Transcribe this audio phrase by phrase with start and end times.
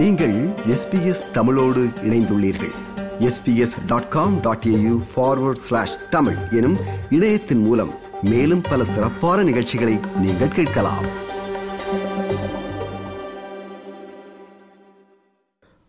[0.00, 2.72] நீங்கள் எஸ்பிஎஸ் தமிழோடு இணைந்துள்ளீர்கள்.
[3.18, 6.76] SBS dot com dot AU forward slash Tamil எனும்
[7.10, 7.90] இணையத்தின் மூலம்
[8.22, 11.06] மேலும் பல சிறப்பான நிகழ்ச்சிகளை நீங்கள் கேட்கலாம்.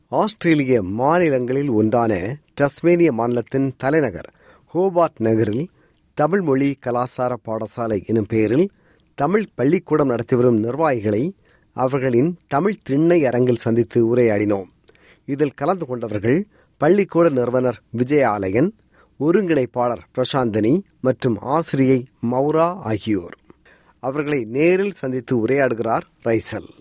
[0.08, 4.34] ஆஸ்திரேலிய மாநிலங்களில் ஒன்றான டஸ்மேனிய மாநிலத்தின் தலைநகர்
[4.74, 5.70] ஹோபார்ட் நகரில்
[6.14, 8.70] தமிழ் மொழி கலாசார பாடசாலை எனும் பெயரில்
[9.14, 11.36] தமிழ் பள்ளிக்கூடம் நடத்தி வரும் நிர்வாகிகளை
[11.74, 14.70] அவர்களின் தமிழ் திண்ணை அரங்கில் சந்தித்து உரையாடினோம்.
[15.26, 18.70] இதில் கலந்து கொண்டவர்கள் பள்ளிக்கூட நிறுவனர் விஜயாலயன்
[19.20, 23.38] ஒருங்கிணைப்பாளர் பிரசாந்தினி மற்றும் ஆசிரியை மௌரா ஆகியோர்.
[24.00, 26.81] அவர்களை நேரில் சந்தித்து உரையாடுகிறார் ரைசல்.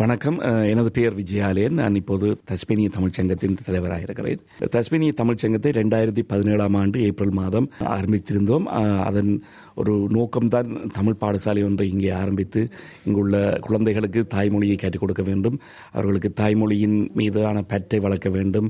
[0.00, 0.38] வணக்கம்.
[0.70, 4.40] எனது பெயர் விஜயாலயன் நான் இப்போது தஸ்மேனிய தமிழ்ச்சங்கத்தின் தலைவராக இருக்கிறேன்
[4.74, 8.66] தஸ்மேனிய தமிழ்ச்சங்கத்தை ரெண்டாயிரத்தி பதினேழாம் ஆண்டு ஏப்ரல் மாதம் ஆரம்பித்திருந்தோம்.
[9.08, 9.30] அதன்
[9.74, 12.62] ஒரு நோக்கம்தான் தமிழ் பாடசாலை ஒன்றை இங்கே ஆரம்பித்து
[13.06, 15.56] இங்குள்ள குழந்தைகளுக்கு தாய்மொழியை கற்றுக் கொடுக்க வேண்டும்
[15.92, 18.68] அவர்களுக்கு தாய்மொழியின் மீதான பற்றை வளர்க்க வேண்டும்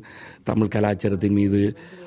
[0.50, 1.62] தமிழ் கலாச்சாரத்தின் மீது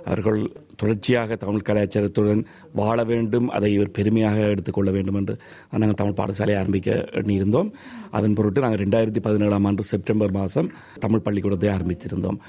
[0.09, 0.39] அவர்கள்
[0.81, 2.41] தொடர்ச்சியாக தமிழ் கலாச்சாரத்துடன்
[2.79, 5.35] வாழ வேண்டும் அதை ஒரு பெருமையாக எடுத்துக்கொள்ள வேண்டும் என்று
[5.71, 6.89] நாங்கள் தமிழ் பாடசாலை ஆரம்பிக்க
[7.21, 7.69] எண்ணியிருந்தோம்.
[8.17, 10.71] அதன் பொருட்டு நாங்கள் ரெண்டாயிரத்தி பதினேழாம் ஆண்டு செப்டம்பர் மாதம்
[11.05, 12.39] தமிழ் பள்ளிக்கூடத்தை ஆரம்பித்திருந்தோம்.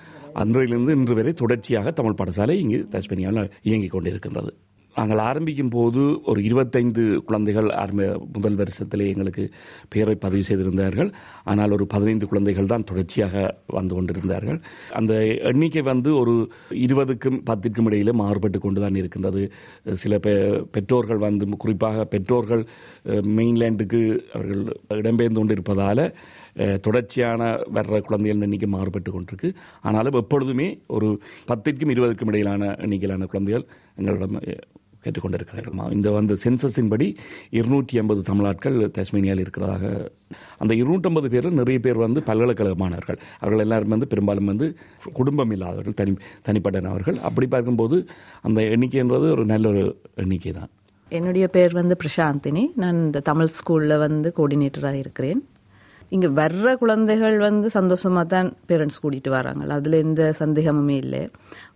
[0.43, 4.53] அன்றையிலிருந்து இன்று வரை தொடர்ச்சியாக தமிழ் பாடசாலை இங்கு தஸ்மேனியாவில் இயங்கிக் கொண்டிருக்கின்றது.
[5.01, 9.45] நாங்கள் ஆரம்பிக்கும் போது ஒரு இருபத்தைந்து குழந்தைகள் ஆரம்ப முதல் வருஷத்திலே எங்களுக்கு
[9.95, 11.11] பெயரை பதிவு செய்திருந்தார்கள்.
[11.53, 13.45] ஆனால் ஒரு பதினைந்து குழந்தைகள் தான் தொடர்ச்சியாக
[13.79, 14.61] வந்து கொண்டிருந்தார்கள்.
[15.01, 15.13] அந்த
[15.53, 16.35] எண்ணிக்கை வந்து ஒரு
[16.87, 19.45] இருபதுக்கும் பத்திற்கும் இடையிலே மாறுபட்டு கொண்டு தான் இருக்கின்றது.
[20.05, 20.35] சில பெ
[20.77, 22.65] பெற்றோர்கள் வந்து குறிப்பாக பெற்றோர்கள்
[23.39, 24.03] மெயின்லேண்டுக்கு
[24.37, 24.65] அவர்கள்
[25.01, 27.43] இடம்பெயர்ந்து கொண்டிருப்பதால் இருப்பதால் தொடர்ச்சியான
[27.77, 29.49] வர்ற குழந்தைகள் எண்ணிக்கை மாறுபட்டு கொண்டிருக்கு.
[29.87, 31.09] ஆனாலும் எப்பொழுதுமே ஒரு
[31.51, 33.65] பத்திற்கும் இருபதுக்கும் இடையிலான எண்ணிக்கையிலான குழந்தைகள்
[34.01, 34.39] எங்களிடம்
[35.05, 35.93] கேட்டுக்கொண்டிருக்கிறார்கள்.
[35.99, 37.09] இந்த வந்து சென்சஸின் படி
[37.59, 39.85] இருநூற்றி ஐம்பது தமிழாட்கள் தஸ்மேனியாவில் இருக்கிறதாக
[40.63, 44.67] அந்த இருநூற்றம்பது பேரில் நிறைய பேர் வந்து பல்கலைக்கழக மாணவர்கள் அவர்கள் எல்லாரும் வந்து பெரும்பாலும் வந்து
[45.21, 46.13] குடும்பம் இல்லாதவர்கள் தனி
[46.49, 47.99] தனிப்பட்ட அவர்கள் அப்படி பார்க்கும்போது
[48.49, 49.85] அந்த எண்ணிக்கைன்றது ஒரு நல்ல ஒரு
[50.25, 50.71] எண்ணிக்கை தான்.
[51.19, 52.63] என்னுடைய பேர் வந்து பிரசாந்தினி.
[52.83, 55.41] நான் இந்த தமிழ் ஸ்கூலில் வந்து கோஆர்டினேட்டராக இருக்கிறேன்.
[56.15, 59.63] இங்கே வர்ற குழந்தைகள் வந்து சந்தோஷமாக தான் பேரண்ட்ஸ் கூட்டிகிட்டு வராங்க.
[59.79, 61.23] அதில் எந்த சந்தேகமுமே இல்லை.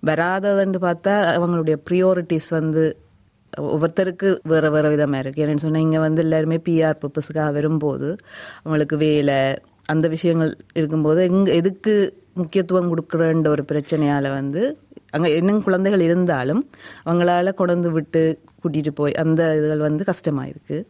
[0.08, 2.84] வராததுன்னு பார்த்தா அவங்களுடைய ப்ரியோரிட்டிஸ் வந்து
[3.62, 8.08] ஒவ்வொருத்தருக்கு வேறு வேறு விதமாக இருக்குது என்னென்னு சொன்னால் இங்கே வந்து எல்லாருமே பிஆர் பர்பஸுக்காக வரும்போது
[8.64, 9.38] அவங்களுக்கு வேலை
[9.86, 11.94] அந்த விஷயங்கள் இருக்கும்போது எங்கே எதுக்கு
[12.36, 14.62] முக்கியத்துவம் கொடுக்குறன்ற ஒரு பிரச்சனையால் வந்து
[15.10, 16.62] அங்கே இன்னும் குழந்தைகள் இருந்தாலும்
[17.04, 20.86] அவங்களால கொண்டு விட்டு கூட்டிகிட்டு போய் அந்த இதுகள் வந்து கஷ்டமாக இருக்குது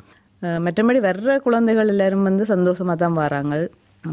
[0.59, 3.57] மற்றபடி வர்ற குழந்தைகள் எல்லாரும் வந்து சந்தோஷமாக தான் வராங்க.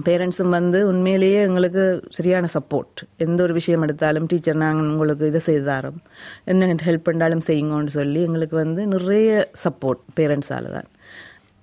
[0.07, 5.65] பேரண்ட்ஸும் வந்து உண்மையிலேயே எங்களுக்கு சரியான சப்போர்ட் எந்த ஒரு விஷயம் எடுத்தாலும் டீச்சர் நாங்கள் உங்களுக்கு இதை செய்து
[5.71, 5.99] தரோம்
[6.45, 10.89] என்ன ஹெல்ப் பண்ணாலும் செய்யுங்கன்னு சொல்லி எங்களுக்கு வந்து நிறைய சப்போர்ட் பேரண்ட்ஸால் தான்.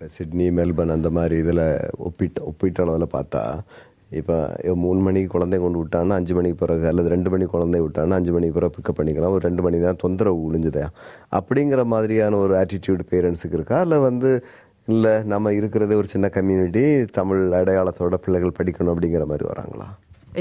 [0.06, 1.66] சிட்னி மெல்பர்ன் அந்த மாதிரி இதில்
[1.96, 3.42] ஒப்பிட்ட ஒப்பீட்டு அளவில் பார்த்தா
[4.18, 4.36] இப்போ
[4.82, 8.56] மூணு மணிக்கு குழந்தைய கொண்டு விட்டான்னா அஞ்சு மணிக்கு பிறகு அல்லது ரெண்டு மணிக்கு குழந்தைய விட்டான்னா அஞ்சு மணிக்கு
[8.58, 9.34] பிறகு பிக்கப் பண்ணிக்கலாம்.
[9.36, 10.86] ஒரு ரெண்டு மணி தான் தொந்தரவு உழிஞ்சுதா.
[11.38, 13.80] அப்படிங்கிற மாதிரியான ஒரு ஆட்டிடியூட் பேரண்ட்ஸுக்கு இருக்கா?
[13.80, 14.30] இல்லை வந்து
[14.92, 16.82] இல்லை நம்ம இருக்கிறது ஒரு சின்ன கம்யூனிட்டி
[17.18, 19.86] தமிழ் அடையாளத்தோட பிள்ளைகள் படிக்கணும் அப்படிங்கிற மாதிரி வராங்களா?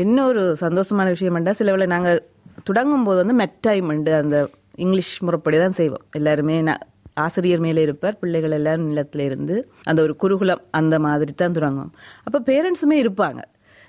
[0.03, 2.19] என்ன ஒரு சந்தோஷமான விஷயம் என்றால் சில வேளை நாங்கள்
[2.63, 4.13] தொடங்கும் போது வந்து மெட்டைம் உண்டு.
[4.15, 4.37] அந்த
[4.75, 6.05] இங்கிலீஷ் முறைப்படி தான் செய்வோம்.
[6.11, 11.55] எல்லாருமே நான் ஆசிரியர் மேலே இருப்பார் பிள்ளைகள் எல்லாம் நிலத்தில் இருந்து அந்த ஒரு குருகுலம் அந்த மாதிரி தான்
[11.57, 11.93] தொடங்குவோம்.
[12.23, 13.41] அப்போ பேரண்ட்ஸுமே இருப்பாங்க.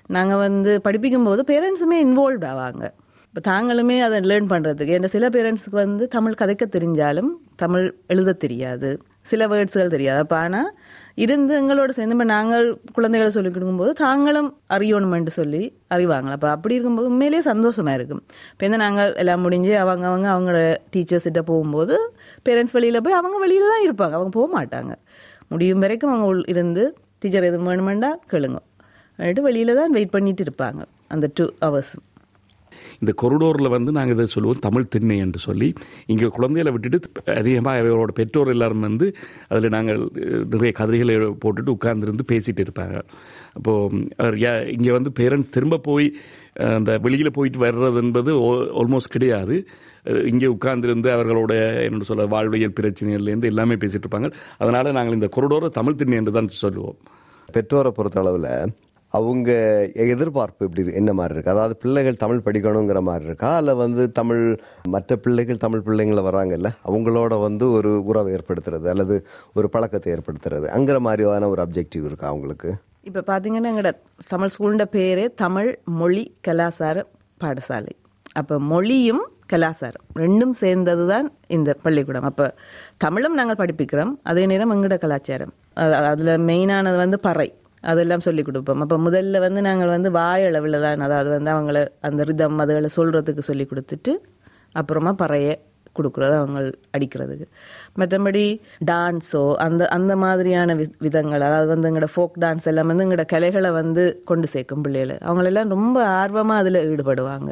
[0.07, 2.85] நாங்கள் வந்து படிப்பிக்கும் போது பேரண்ட்ஸுமே இன்வால்வ் ஆவாங்க.
[3.29, 8.91] இப்போ தாங்களுமே அதை லேர்ன் பண்ணுறதுக்கு என்ற சில பேரண்ட்ஸுக்கு வந்து தமிழ் கதைக்க தெரிஞ்சாலும் தமிழ் எழுத தெரியாது.
[9.31, 10.19] சில வேர்ட்ஸ்கள் தெரியாது.
[10.23, 10.69] அப்போ ஆனால்
[11.23, 12.65] இருந்து எங்களோட சேர்ந்து இப்போ நாங்கள்
[12.97, 15.61] குழந்தைகளை சொல்லிக் கொடுக்கும்போது தாங்களும் அறியணுமென்று சொல்லி
[15.95, 16.29] அறிவாங்க.
[16.35, 18.21] அப்போ அப்படி இருக்கும்போது உண்மையிலேயே சந்தோஷமாக இருக்கும்.
[18.53, 20.61] இப்போ இந்த நாங்கள் எல்லாம் முடிஞ்சு அவங்க அவங்க அவங்களோட
[20.95, 21.97] டீச்சர்ஸ்கிட்ட போகும்போது
[22.47, 24.15] பேரண்ட்ஸ் வெளியில் போய் அவங்க வெளியில் தான் இருப்பாங்க.
[24.19, 24.93] அவங்க போக மாட்டாங்க.
[25.53, 26.85] முடியும் வரைக்கும் அவங்க உள் இருந்து
[27.23, 28.59] டீச்சர் எதுவும் வேணுமெண்டா கேளுங்க.
[29.19, 30.81] அப்படின்ட்டு வெளியில் தான் வெயிட் பண்ணிட்டு இருப்பாங்க.
[31.13, 32.03] அந்த டூ ஹவர்ஸும்
[33.01, 35.69] இந்த கொரிடோரில் வந்து நாங்கள் இதை சொல்லுவோம் தமிழ் திண்ணை என்று சொல்லி.
[36.13, 36.99] இங்கே குழந்தைகளை விட்டுட்டு
[37.41, 39.07] அதிகமாக அவரோட பெற்றோர் எல்லாரும் வந்து
[39.51, 40.01] அதில் நாங்கள்
[40.53, 42.97] நிறைய கதிரைகளை போட்டுட்டு உட்கார்ந்துருந்து பேசிகிட்டு இருப்பாங்க
[43.57, 46.07] அப்போது இங்கே வந்து பேரண்ட்ஸ் திரும்ப போய்
[46.77, 48.31] அந்த வெளியில் போயிட்டு வர்றது என்பது
[48.81, 49.55] ஆல்மோஸ்ட் கிடையாது.
[50.31, 51.53] இங்கே உட்கார்ந்துருந்து அவர்களோட
[51.87, 54.29] என்ன சொல்ல வாழ்வியல் பிரச்சனைகள்லேருந்து எல்லாமே பேசிகிட்டு இருப்பாங்க.
[54.61, 56.97] அதனால் நாங்கள் இந்த கொரிடோரை தமிழ் திண்ணை என்று தான் சொல்லுவோம்.
[57.49, 58.51] பெற்றோரை பொறுத்த அளவில்
[59.17, 59.49] அவங்க
[59.93, 61.51] எதிர்பார்ப்பு இப்படி என்ன மாதிரி இருக்கு?
[61.51, 63.55] அதாவது பிள்ளைகள் தமிழ் படிக்கணுங்கிற மாதிரி இருக்கா?
[63.55, 64.43] அல்ல வந்து தமிழ்
[64.95, 66.71] மற்ற பிள்ளைகள் தமிழ் பிள்ளைங்கள வராங்கல்ல?
[66.89, 72.71] அவங்களோட வந்து ஒரு உறவை ஏற்படுத்துறது அல்லது ஒரு பழக்கத்தை ஏற்படுத்துறது அங்கிற மாதிரியான ஒரு அப்ஜெக்டிவ் இருக்கா அவங்களுக்கு?
[73.01, 73.91] இப்போ பார்த்தீங்கன்னா எங்களோட
[74.27, 75.69] தமிழ் ஸ்கூலோட பேரே தமிழ்
[75.99, 77.03] மொழி கலாசார
[77.43, 77.93] பாடசாலை.
[78.33, 79.23] அப்போ மொழியும்
[79.53, 82.23] கலாசாரம் ரெண்டும் சேர்ந்தது தான் இந்த பள்ளிக்கூடம்.
[82.23, 82.45] அப்போ
[82.97, 85.53] தமிழும் நாங்கள் படிப்பிக்கிறோம் அதே நேரம் எங்களோட கலாச்சாரம்.
[86.11, 87.49] அதில் மெயினானது வந்து பறை.
[87.83, 88.81] அதெல்லாம் சொல்லி கொடுப்போம்.
[88.85, 91.79] அப்போ முதல்ல வந்து நாங்கள் வந்து வாயளவில் தான் அதாவது வந்து அவங்கள
[92.09, 94.13] அந்த ரிதம் அதுகளை சொல்கிறதுக்கு சொல்லி கொடுத்துட்டு
[94.81, 95.49] அப்புறமா பறைய
[95.97, 96.59] கொடுக்குறது அவங்க
[96.95, 97.45] அடிக்கிறதுக்கு.
[97.99, 98.43] மற்றபடி
[98.89, 103.71] டான்ஸோ அந்த அந்த மாதிரியான வி விதங்கள் அதாவது வந்து எங்களோட ஃபோக் டான்ஸ் எல்லாம் வந்து எங்களோட கலைகளை
[103.79, 105.15] வந்து கொண்டு சேர்க்கும் பிள்ளைகளை.
[105.27, 107.51] அவங்களெல்லாம் ரொம்ப ஆர்வமாக அதில் ஈடுபடுவாங்க.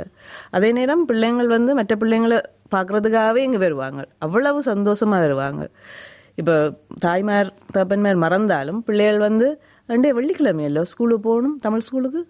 [0.57, 2.39] அதே நேரம் பிள்ளைங்கள் வந்து மற்ற பிள்ளைங்களை
[2.75, 4.01] பார்க்குறதுக்காகவே இங்கே வருவாங்க.
[4.27, 5.63] அவ்வளவு சந்தோஷமாக வருவாங்க.
[6.41, 6.55] இப்போ
[7.05, 9.47] தாய்மார் தப்பன்மார் மறந்தாலும் பிள்ளைகள் வந்து
[9.89, 12.21] ரெண்டே வெள்ளிக்கிழமையല്ലോ ஸ்கூலுக்கு போகணும் தமிழ் ஸ்கூலுக்கு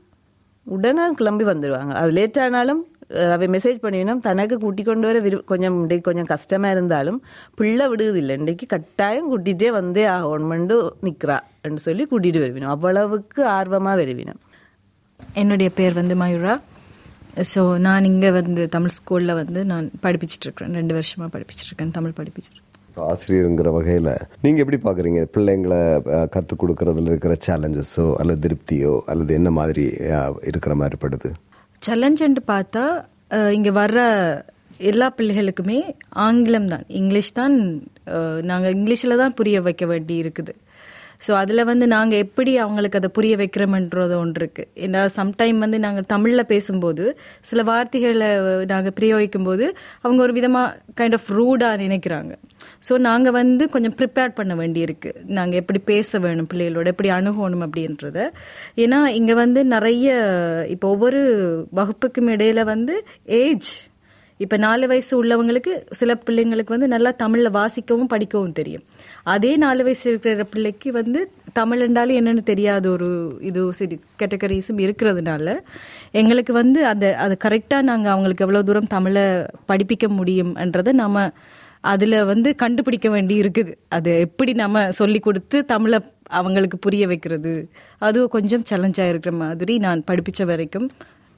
[0.68, 2.82] உடனே கிளம்பி வந்துடுவாங்க அது லேட் ஆனாலும்
[3.34, 7.20] அவை மெசேஜ் பண்ணினோம் தனக்கு கூட்டி கொண்டு வர விரு கொஞ்சம் இன்றைக்கு கொஞ்சம் கஷ்டமாக இருந்தாலும்
[7.60, 8.34] பிள்ளை விடுவதில்லை.
[8.40, 11.38] இன்றைக்கு கட்டாயம் கூட்டிகிட்டே வந்தே ஆகணுமெண்டு நிற்கிறா
[11.68, 12.74] என்று சொல்லி கூட்டிகிட்டு வருவினோம்.
[12.76, 14.42] அவ்வளவுக்கு ஆர்வமாக வருவினோம்.
[15.42, 16.56] என்னுடைய பேர் வந்து மயூரா.
[17.54, 22.67] ஸோ நான் இங்கே வந்து தமிழ் ஸ்கூலில் வந்து நான் படிப்பிச்சிட்ருக்கிறேன் ரெண்டு வருஷமாக படிப்பிச்சிட்ருக்கேன் தமிழ் படிப்பிச்சிருக்கேன்
[23.06, 24.12] ஆசிரியருங்கிற வகையில்
[24.46, 25.80] நீங்கள் எப்படி பார்க்குறீங்க பிள்ளைங்களை
[26.36, 29.86] கற்றுக் கொடுக்குறதுல இருக்கிற சேலஞ்சஸோ அல்லது திருப்தியோ அல்லது என்ன மாதிரி
[30.52, 31.32] இருக்கிற மாதிரி படுது?
[31.82, 32.86] சேலஞ்சுன்ட்டு பார்த்தா
[33.58, 34.00] இங்கே வர்ற
[34.92, 35.80] எல்லா பிள்ளைகளுக்குமே
[36.28, 36.86] ஆங்கிலம் தான்.
[37.00, 37.56] இங்கிலீஷ் தான்
[38.52, 40.54] நாங்கள் இங்கிலீஷில் தான் புரிய வைக்க வேண்டி இருக்குது.
[41.26, 46.08] ஸோ அதில் வந்து நாங்கள் எப்படி அவங்களுக்கு அதை புரிய வைக்கிறோம்ன்றது ஒன்று இருக்குது ஏன்னா சம்டைம் வந்து நாங்கள்
[46.12, 47.06] தமிழில் பேசும்போது
[47.50, 48.28] சில வார்த்தைகளை
[48.74, 49.66] நாங்கள் பிரயோகிக்கும் போது
[50.04, 52.34] அவங்க ஒரு விதமாக கைண்ட் ஆஃப் ரூடாக நினைக்கிறாங்க.
[52.84, 55.12] ஸோ நாங்கள் வந்து கொஞ்சம் ப்ரிப்பேர் பண்ண வேண்டியிருக்கு.
[55.38, 58.18] நாங்கள் எப்படி பேச வேணும் பிள்ளைகளோட எப்படி அணுகணும் அப்படின்றத.
[58.86, 60.08] ஏன்னா இங்கே வந்து நிறைய
[60.76, 61.22] இப்போ ஒவ்வொரு
[61.82, 62.96] வகுப்புக்கும் இடையில வந்து
[63.44, 63.72] ஏஜ்
[64.40, 68.84] இப்போ நாலு வயசு உள்ளவங்களுக்கு சில பிள்ளைங்களுக்கு வந்து நல்லா தமிழில் வாசிக்கவும் படிக்கவும் தெரியும்.
[69.34, 71.22] அதே நாலு வயசு இருக்கிற பிள்ளைக்கு வந்து
[71.60, 73.08] தமிழ் என்றாலும் என்னென்னு தெரியாத ஒரு
[73.50, 75.56] இது சரி கேட்டகரிஸும் இருக்கிறதுனால
[76.22, 79.26] எங்களுக்கு வந்து அதை அதை கரெக்டாக நாங்கள் அவங்களுக்கு எவ்வளோ தூரம் தமிழை
[79.72, 81.26] படிப்பிக்க முடியும்ன்றதை நம்ம
[81.82, 83.74] அதில் வந்து கண்டுபிடிக்க வேண்டி இருக்குது.
[83.90, 87.70] அது எப்படி நம்ம சொல்லி கொடுத்து தமிழை அவங்களுக்கு புரிய வைக்கிறது?
[88.00, 90.90] அது கொஞ்சம் சேலஞ்சாக இருக்கிற மாதிரி நான் படிப்பிச்ச வரைக்கும்.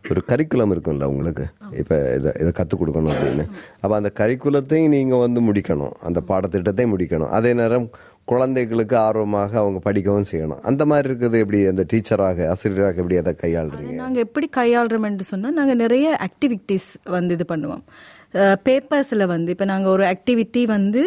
[0.09, 1.45] ஒரு கரிக்குலம் இருக்கும்ல உங்களுக்கு?
[1.77, 3.45] இப்போ இதை இதை கற்றுக் கொடுக்கணும் அப்படின்னு.
[3.81, 5.94] அப்போ அந்த கரிக்குலத்தையும் நீங்கள் வந்து முடிக்கணும்.
[6.01, 7.30] அந்த பாடத்திட்டத்தையும் முடிக்கணும்.
[7.30, 7.89] அதே நேரம்
[8.25, 10.62] குழந்தைகளுக்கு ஆர்வமாக அவங்க படிக்கவும் செய்யணும்.
[10.62, 11.68] அந்த மாதிரி இருக்குது எப்படி?
[11.68, 13.94] அந்த டீச்சராக ஆசிரியராக எப்படி அதை கையாளுறீங்க?
[13.94, 17.83] நாங்கள் எப்படி கையாளுறோம்னு சொன்னால் நாங்கள் நிறைய ஆக்டிவிட்டீஸ் வந்து இது பண்ணுவோம்.
[18.66, 21.04] பேப்பர்ஸில் வந்து இப்போ நாங்கள் ஒரு ஆக்டிவிட்டி வந்து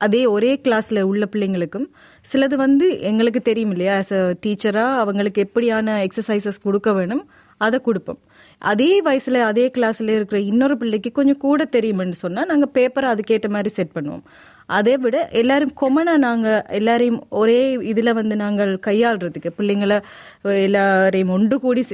[0.00, 1.86] அதே ஒரே கிளாஸில் உள்ள பிள்ளைங்களுக்கும்
[2.24, 3.98] சிலது வந்து எங்களுக்கு தெரியும் இல்லையா?
[3.98, 7.22] ஆஸ் அ டீச்சராக அவங்களுக்கு எப்படியான எக்ஸசைசஸ் கொடுக்க வேணும்
[7.60, 8.18] அதை கொடுப்போம்.
[8.62, 13.68] அதே வயசில் அதே கிளாஸில் இருக்கிற இன்னொரு பிள்ளைக்கு கொஞ்சம் கூட தெரியுமென்னு சொன்னால் நாங்கள் பேப்பரை அதுக்கேற்ற மாதிரி
[13.68, 14.24] செட் பண்ணுவோம்.
[14.68, 19.98] அதை விட எல்லாரும் கொமனாக நாங்கள் எல்லாரையும் ஒரே இதில் வந்து நாங்கள் கையாளுறதுக்கு பிள்ளைங்களை
[20.62, 21.84] எல்லாரையும் ஒன்று கூடி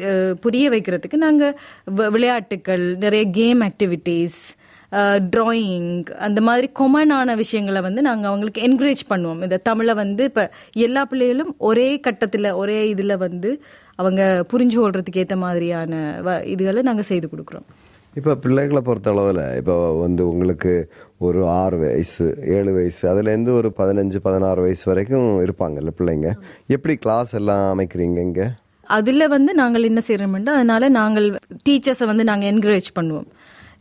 [0.40, 1.54] புரிய வைக்கிறதுக்கு நாங்கள்
[1.96, 4.40] வ- விளையாட்டுக்கள் நிறைய கேம் ஆக்டிவிட்டீஸ்
[4.96, 9.42] டிராயிங் அந்த மாதிரி கொமனான விஷயங்களை வந்து நாங்கள் அவங்களுக்கு என்கரேஜ் பண்ணுவோம்.
[9.42, 13.62] இந்த தமிழை வந்து இப்போ எல்லா பிள்ளைகளும் ஒரே கட்டத்தில் ஒரே இதில் வந்து
[13.94, 17.66] அவங்க புரிஞ்சு கொள்றதுக்கு ஏற்ற மாதிரியான வ- இதுகளை நாங்கள் செய்து கொடுக்குறோம்.
[18.14, 24.16] இப்போ பிள்ளைகளை பொறுத்த அளவில் இப்போ வந்து உங்களுக்கு ஒரு ஆறு வயசு ஏழு வயசு அதுலேருந்து ஒரு பதினஞ்சு
[24.22, 26.30] பதினாறு வயசு வரைக்கும் இருப்பாங்கல்ல பிள்ளைங்க.
[26.66, 28.44] எப்படி கிளாஸ் எல்லாம் அமைக்கிறீங்க இங்கே?
[28.82, 33.26] அதுல வந்து நாங்கள் என்ன செய்யறோம்னா அதனால நாங்கள் டீச்சர்ஸை வந்து நாங்கள் என்கரேஜ் பண்ணுவோம்.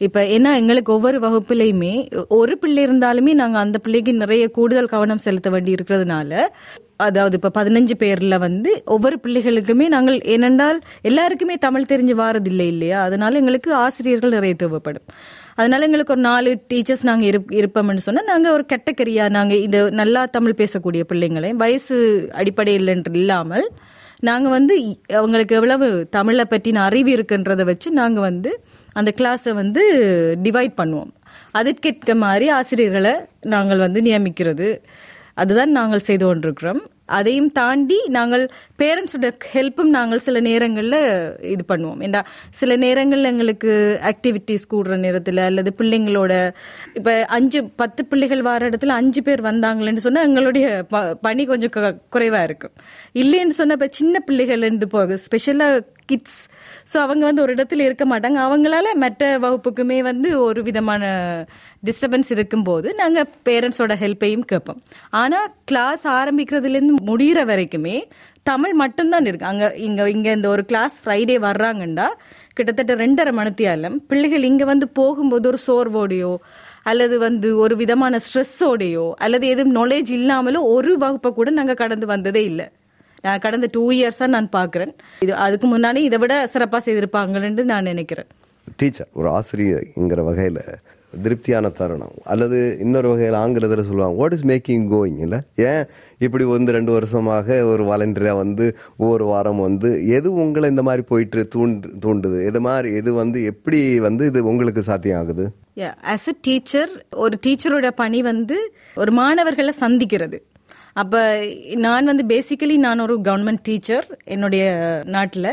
[0.01, 1.94] இப்ப ஏன்னா எங்களுக்கு ஒவ்வொரு வகுப்புலையுமே
[2.33, 6.34] ஒரு பிள்ளை இருந்தாலுமே நாங்க அந்த பிள்ளைக்கு நிறைய கூடுதல் கவனம் செலுத்த வேண்டி இருக்கிறதுனால
[6.98, 13.03] அதாவது இப்ப பதினஞ்சு பேர்ல வந்து ஒவ்வொரு பிள்ளைகளுக்குமே நாங்கள் ஏனென்றால் எல்லாருக்குமே தமிழ் தெரிஞ்சு வாரதில்லை இல்லையா?
[13.03, 15.05] அதனால எங்களுக்கு ஆசிரியர்கள் நிறைய தேவைப்படும்.
[15.55, 20.25] அதனால எங்களுக்கு ஒரு நாலு டீச்சர்ஸ் நாங்க இருப் இருப்போம்னு சொன்னா நாங்க ஒரு கேட்டகரியா நாங்க இந்த நல்லா
[20.27, 21.98] தமிழ் பேசக்கூடிய பிள்ளைங்களை வயசு
[22.34, 23.65] அடிப்படையில் என்று இல்லாமல்
[24.22, 28.63] நாங்கள் வந்து இ- அவங்களுக்கு எவ்வளவு தமிழை பற்றின அறிவு இருக்குன்றதை வச்சு நாங்கள் வந்து
[28.94, 29.84] அந்த கிளாஸை வந்து
[30.44, 31.12] டிவைட் பண்ணுவோம்.
[31.51, 34.82] அதற்கேற்ற மாதிரி ஆசிரியர்களை நாங்கள் வந்து நியமிக்கிறது.
[35.34, 36.90] அதுதான் நாங்கள் செய்து கொண்டிருக்கிறோம்.
[37.12, 38.44] அதையும் தாண்டி நாங்கள்
[38.80, 41.00] பேரண்ட்ஸோட ஹெல்ப்பும் நாங்கள் சில நேரங்களில்
[41.46, 42.01] இது பண்ணுவோம்.
[42.01, 43.72] ஏன்னா சில நேரங்களில் எங்களுக்கு
[44.03, 46.34] ஆக்டிவிட்டிஸ் கூடுற நேரத்தில் அல்லது பிள்ளைங்களோட
[46.94, 51.98] இப்போ அஞ்சு பத்து பிள்ளைகள் வர இடத்துல அஞ்சு பேர் வந்தாங்களேன்னு சொன்னால் எங்களுடைய ப- பணி கொஞ்சம் க-
[52.44, 52.75] இருக்கும்.
[53.15, 56.41] இல்லைன்னு சொன்னால் இப்போ சின்ன பிள்ளைகள் போக ஸ்பெஷலாக கிட்ஸ்
[56.91, 58.38] ஸோ அவங்க வந்து ஒரு இடத்துல இருக்க மாட்டாங்க.
[58.48, 61.03] அவங்களால மற்ற வகுப்புக்குமே வந்து ஒரு விதமான
[61.88, 64.81] டிஸ்டர்பன்ஸ் இருக்கும்போது நாங்கள் பேரண்ட்ஸோட ஹெல்ப்பையும் கேட்போம்.
[65.22, 67.96] ஆனால் கிளாஸ் ஆரம்பிக்கிறதுலேருந்து முடிகிற வரைக்குமே
[68.50, 69.50] தமிழ் மட்டும்தான் இருக்கு.
[69.51, 72.08] அங்கே இங்கே இங்கே இந்த ஒரு கிளாஸ் ஃப்ரைடே வர்றாங்கண்டா
[72.58, 76.34] கிட்டத்தட்ட ரெண்டரை மணித்தியாலம் பிள்ளைகள் இங்கே வந்து போகும்போது ஒரு சோர்வோடையோ
[76.91, 82.43] அல்லது வந்து ஒரு விதமான ஸ்ட்ரெஸ்ஸோடையோ அல்லது எதுவும் நாலேஜ் இல்லாமலோ ஒரு வகுப்பை கூட நாங்கள் கடந்து வந்ததே
[82.51, 82.67] இல்லை.
[83.25, 84.94] நான் கடந்த டூ இயர்ஸாக நான் பார்க்குறேன்.
[85.25, 88.30] இது அதுக்கு முன்னாடி இதை விட சிறப்பாக செய்திருப்பாங்கன்னு நான் நினைக்கிறேன்.
[88.80, 90.63] டீச்சர் ஒரு ஆசிரியர்ங்கிற வகையில்
[91.24, 92.13] திருப்தியான தருணம்.
[92.32, 95.84] அல்லது இன்னொரு வகையில் ஆங்கிலத்தில் சொல்லுவாங்க வாட் இஸ் மேக்கிங் கோயிங் இல்லை ஏன்
[96.25, 98.66] இப்படி வந்து ரெண்டு வருஷமாக ஒரு வாலண்டியராக வந்து
[99.01, 102.40] ஒவ்வொரு வாரம் வந்து எது உங்களை இந்த மாதிரி போயிட்டு தூண்டு தூண்டுது?
[102.50, 105.48] இது மாதிரி இது வந்து எப்படி வந்து இது உங்களுக்கு சாத்தியம் ஆகுது
[106.13, 106.94] ஆஸ் அ டீச்சர்
[107.25, 108.58] ஒரு டீச்சரோட பணி வந்து
[109.01, 110.40] ஒரு மாணவர்களை சந்திக்கிறது.
[110.93, 111.19] அப்போ
[111.86, 114.63] நான் வந்து பேசிக்கலி நான் ஒரு கவர்மெண்ட் டீச்சர் என்னுடைய
[115.15, 115.51] நாட்டில்.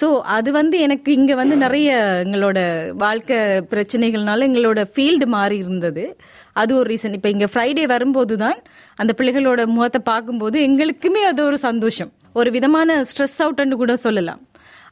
[0.00, 1.88] ஸோ அது வந்து எனக்கு இங்கே வந்து நிறைய
[2.24, 2.58] எங்களோட
[3.04, 3.38] வாழ்க்கை
[3.72, 6.04] பிரச்சனைகள்னால எங்களோட ஃபீல்டு மாறி இருந்தது.
[6.52, 8.58] அது ஒரு ரீசன் இப்போ இங்கே ஃப்ரைடே வரும்போது தான்
[8.96, 12.12] அந்த பிள்ளைகளோட முகத்தை பார்க்கும்போது எங்களுக்குமே அது ஒரு சந்தோஷம்.
[12.40, 14.42] ஒரு விதமான ஸ்ட்ரெஸ் அவுட்னு கூட சொல்லலாம்.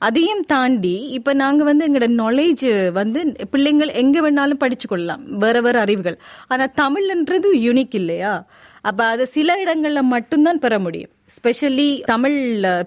[0.07, 2.65] அதையும் தாண்டி இப்போ நாங்கள் வந்து எங்களோட நாலேஜ்
[2.99, 3.21] வந்து
[3.53, 6.19] பிள்ளைங்கள் எங்கே வேணாலும் படிச்சு கொள்ளலாம் வேற வேற அறிவுகள்.
[6.49, 8.33] ஆனால் தமிழ்ன்றது யூனிக் இல்லையா?
[8.91, 11.13] அப்ப அது சில இடங்கள்ல மட்டும்தான் பெற முடியும்.
[11.37, 12.37] ஸ்பெஷலி தமிழ்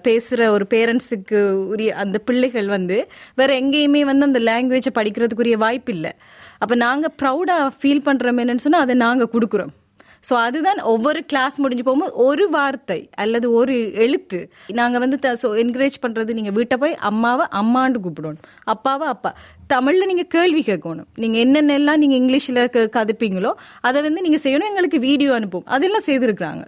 [0.06, 1.40] பேசுற ஒரு பேரண்ட்ஸுக்கு
[1.72, 2.98] உரிய அந்த பிள்ளைகள் வந்து
[3.40, 6.12] வேற எங்கேயுமே வந்து அந்த லாங்குவேஜை படிக்கிறதுக்குரிய வாய்ப்பு இல்லை
[6.62, 9.74] அப்ப நாங்க ப்ரௌடா ஃபீல் பண்றோம் என்னன்னு சொன்னா அதை நாங்க கொடுக்குறோம்.
[10.28, 13.74] ஸோ அதுதான் ஒவ்வொரு கிளாஸ் முடிஞ்சு போகும்போது ஒரு வார்த்தை அல்லது ஒரு
[14.04, 14.40] எழுத்து
[14.78, 18.42] நாங்கள் வந்து ஸோ என்கரேஜ் பண்ணுறது நீங்கள் வீட்டை போய் அம்மாவை அம்மாண்டு கூப்பிடணும்
[18.74, 19.32] அப்பாவை அப்பா.
[19.72, 21.08] தமிழில் நீங்கள் கேள்வி கேட்கணும்.
[21.22, 22.60] நீங்கள் என்னென்னலாம் நீங்கள் இங்கிலீஷில்
[22.96, 23.52] கதைப்பீங்களோ
[23.88, 24.70] அதை வந்து நீங்கள் செய்யணும்.
[24.72, 25.66] எங்களுக்கு வீடியோ அனுப்பும்.
[25.76, 26.64] அதெல்லாம் செய்திருக்கிறாங்க.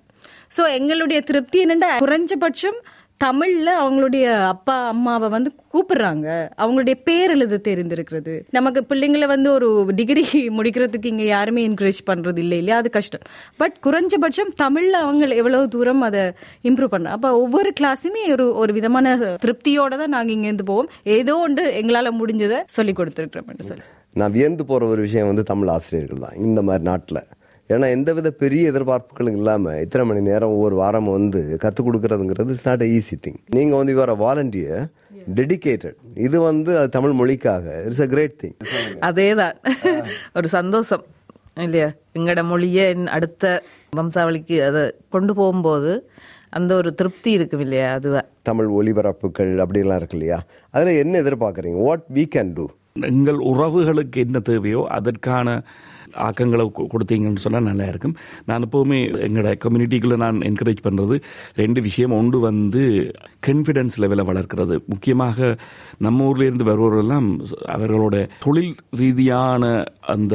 [0.56, 2.80] ஸோ எங்களுடைய திருப்தி என்னென்னா குறைஞ்சபட்சம்
[3.24, 6.26] தமிழ்ல அவங்களுடைய அப்பா அம்மாவை வந்து கூப்பிடுறாங்க.
[6.58, 8.42] அவங்களுடைய பேர் எழுத தெரிந்திருக்கிறது.
[8.50, 12.76] நமக்கு பிள்ளைங்களை வந்து ஒரு டிகிரி முடிக்கிறதுக்கு இங்க யாருமே என்கரேஜ் பண்றது இல்லை இல்லையா?
[12.76, 13.20] அது கஷ்டம்.
[13.56, 16.20] பட் குறைஞ்சபட்சம் தமிழ்ல அவங்க எவ்வளவு தூரம் அதை
[16.62, 20.90] இம்ப்ரூவ் பண்ண அப்ப ஒவ்வொரு கிளாஸுமே ஒரு ஒரு விதமான திருப்தியோட தான் நாங்க இங்க இருந்து போவோம்.
[21.02, 23.82] ஏதோ ஒன்று எங்களால முடிஞ்சதை சொல்லி கொடுத்துருக்கிறோம் சொல்லி.
[24.14, 26.36] நான் வியந்து போற ஒரு விஷயம் வந்து தமிழ் ஆசிரியர்கள் தான்.
[26.36, 27.22] இந்த மாதிரி நாட்டில்.
[27.72, 32.82] ஏன்னா எந்தவித பெரிய எதிர்பார்ப்புகளும் இல்லாம இத்தனை மணி நேரம் ஒவ்வொரு வாரம் வந்து கற்றுக் கொடுக்கறதுங்கிறது இட்ஸ் நாட்
[32.82, 34.84] ஈஸி திங் நீங்க வந்து இவர வாலண்டியர்
[35.34, 37.84] டெடிகேட்டட் இது வந்து அது தமிழ் மொழிக்காக.
[37.84, 38.56] இட்ஸ் அ கிரேட் திங்
[39.00, 39.56] அதேதான்.
[40.34, 41.04] ஒரு சந்தோஷம்
[41.60, 41.88] இல்லையா?
[42.18, 43.62] எங்களோட மொழியை அடுத்த
[43.96, 45.90] வம்சாவளிக்கு அதை கொண்டு போகும்போது
[46.50, 47.92] அந்த ஒரு திருப்தி இருக்கும் இல்லையா?
[47.92, 48.28] அதுதான்.
[48.42, 50.38] தமிழ் ஒலிபரப்புகள் அப்படிலாம் இருக்கு இல்லையா?
[50.70, 51.80] அதில் என்ன எதிர்பார்க்குறீங்க?
[51.82, 52.66] வாட் வீ கேன் டூ
[53.00, 55.62] எங்கள் உறவுகளுக்கு என்ன தேவையோ அதற்கான
[56.26, 56.64] ஆக்கங்களை
[56.94, 58.14] கொடுத்தீங்கன்னு சொன்னால் நல்லா இருக்கும்.
[58.50, 61.18] நான் எப்போவுமே எங்களோட கம்யூனிட்டிக்குள்ளே நான் என்கரேஜ் பண்ணுறது
[61.62, 62.16] ரெண்டு விஷயம்.
[62.20, 62.82] ஒன்று வந்து
[63.48, 64.76] கன்ஃபிடன்ஸ் லெவலை வளர்க்கிறது.
[64.92, 65.56] முக்கியமாக
[66.06, 67.28] நம்ம ஊர்லேருந்து வருபவரெல்லாம்
[67.76, 69.72] அவர்களோட தொழில் ரீதியான
[70.14, 70.34] அந்த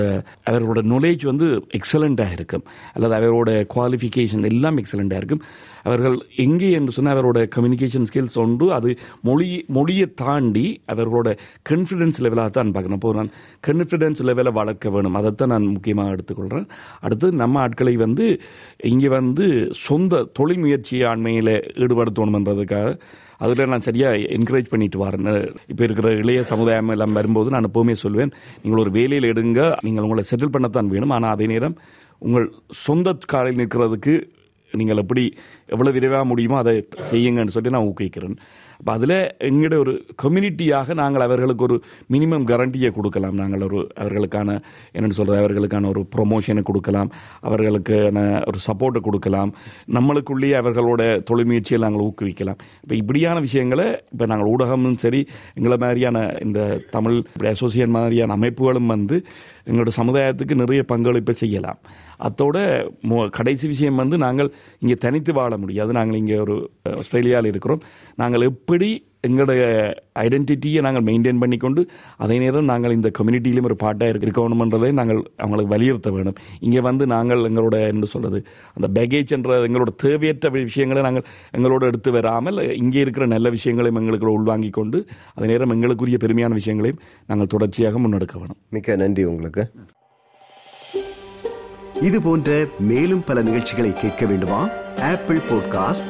[0.50, 1.48] அவர்களோட நாலேஜ் வந்து
[1.79, 2.65] எக்ஸலண்ட்டாக இருக்கும்.
[2.96, 5.43] அல்லது அவரோட குவாலிஃபிகேஷன் எல்லாம் எக்ஸலண்ட்டாக இருக்கும்.
[5.88, 8.65] அவர்கள் எங்கே என்று சொன்னால் அவரோட கம்யூனிகேஷன் ஸ்கில்ஸ் உண்டு.
[8.77, 8.89] அது
[9.27, 11.29] மொழி மொழியை தாண்டி அவர்களோட
[11.69, 13.00] கன்ஃபிடென்ஸ் லெவலாக தான் பார்க்கணும்.
[13.00, 13.31] இப்போ நான்
[13.67, 15.17] கன்ஃபிடென்ஸ் லெவலை வளர்க்க வேணும்.
[15.19, 16.67] அதைத்தான் நான் முக்கியமாக எடுத்துக்கொள்கிறேன்
[17.05, 18.25] அடுத்து நம்ம ஆட்களை வந்து
[18.93, 19.45] இங்கே வந்து
[19.88, 22.91] சொந்த தொழில் முயற்சி ஆண்மையில் ஈடுபடுத்தணுமன்றதுக்காக
[23.45, 25.27] அதில் நான் சரியாக என்கரேஜ் பண்ணிட்டு வரேன்.
[25.71, 28.31] இப்போ இருக்கிற இளைய சமுதாயம் எல்லாம் வரும்போது நான் எப்போவுமே சொல்வேன்
[28.62, 31.13] நீங்கள் ஒரு வேலையில் எடுங்க நீங்கள் உங்களை செட்டில் பண்ணத்தான் வேணும்.
[31.17, 31.75] ஆனால் அதே நேரம்
[32.27, 32.47] உங்கள்
[32.86, 34.15] சொந்த காலில் நிற்கிறதுக்கு
[34.71, 35.24] நீங்கள் எப்படி
[35.74, 36.74] எவ்வளோ விரைவாக முடியுமோ அதை
[37.12, 38.38] செய்யுங்கன்னு சொல்லி நான் ஊக்குவிக்கிறேன்.
[38.79, 39.15] அப்போ அதில்
[39.50, 39.93] எங்களுடைய ஒரு
[40.24, 41.77] கம்யூனிட்டியாக நாங்கள் அவர்களுக்கு ஒரு
[42.13, 43.38] மினிமம் கரண்டியை கொடுக்கலாம்.
[43.41, 44.50] நாங்கள் ஒரு அவர்களுக்கான
[44.96, 47.12] என்னென்னு சொல்கிறது அவர்களுக்கான ஒரு ப்ரொமோஷனை கொடுக்கலாம்.
[47.50, 48.17] அவர்களுக்கான
[48.50, 49.51] ஒரு சப்போர்ட்டை கொடுக்கலாம்.
[49.98, 52.62] நம்மளுக்குள்ளேயே அவர்களோட தொழில் முயற்சியை நாங்கள் ஊக்குவிக்கலாம்.
[52.84, 55.22] இப்போ இப்படியான விஷயங்களை இப்போ நாங்கள் ஊடகமும் சரி
[55.57, 56.17] எங்களை மாதிரியான
[56.48, 56.60] இந்த
[56.96, 57.17] தமிழ்
[57.53, 59.17] அசோசியேட் மாதிரியான அமைப்புகளும் வந்து
[59.67, 61.77] எங்களோட சமுதாயத்துக்கு நிறைய பங்களிப்பை செய்யலாம்.
[62.19, 67.81] அத்தோட மு- கடைசி விஷயம் வந்து நாங்கள் இங்கே தனித்து வாழ முடியாது நாங்கள் இங்கே ஒரு ஆஸ்திரேலியாவில் இருக்கிறோம்.
[68.15, 69.62] நாங்கள் எப்படி எங்களுடைய
[70.19, 71.81] ஐடென்டிட்டியை நாங்கள் மெயின்டைன் பண்ணிக்கொண்டு
[72.17, 77.07] அதே நேரம் நாங்கள் இந்த கம்யூனிட்டியிலும் ஒரு பாட்டாக இருக்க இருக்கணுமன்றதை நாங்கள் அவங்களுக்கு வலியுறுத்த வேணும் இங்கே வந்து
[77.07, 81.25] நாங்கள் எங்களோட என்ன சொல்றது அந்த பேகேஜ் என்ற எங்களோட தேவையற்ற விஷயங்களை நாங்கள்
[81.57, 87.01] எங்களோட எடுத்து வராமல் இங்கே இருக்கிற நல்ல விஷயங்களையும் எங்களுக்கு உள்வாங்கி கொண்டு அதே நேரம் எங்களுக்குரிய பெருமையான விஷயங்களையும்
[87.25, 89.63] நாங்கள் தொடர்ச்சியாக முன்னெடுக்க வேணும் மிக்க நன்றி உங்களுக்கு.
[92.01, 94.59] இது போன்ற மேலும் பல நிகழ்ச்சிகளை கேட்க வேண்டுமா?
[95.01, 96.09] Apple podcast